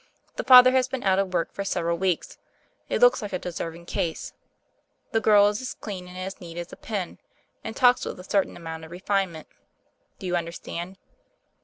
The 0.35 0.43
father 0.43 0.71
has 0.71 0.87
been 0.87 1.03
out 1.03 1.19
of 1.19 1.31
work 1.31 1.53
for 1.53 1.63
several 1.63 1.95
weeks. 1.99 2.39
It 2.89 2.99
looks 2.99 3.21
like 3.21 3.33
a 3.33 3.37
deserving 3.37 3.85
case. 3.85 4.33
The 5.11 5.21
girl 5.21 5.45
is 5.45 5.61
as 5.61 5.75
clean 5.75 6.07
and 6.07 6.17
as 6.17 6.41
neat 6.41 6.57
as 6.57 6.73
a 6.73 6.75
pin, 6.75 7.19
and 7.63 7.75
talks 7.75 8.03
with 8.03 8.19
a 8.19 8.23
certain 8.23 8.57
amount 8.57 8.83
of 8.83 8.89
refinement. 8.89 9.45
Do 10.17 10.25
you 10.25 10.35
understand?" 10.35 10.97